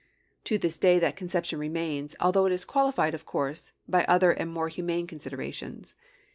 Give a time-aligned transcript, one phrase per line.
[0.45, 4.49] To this day that conception remains, although it is qualified, of course, by other and
[4.51, 5.93] more humane considerations.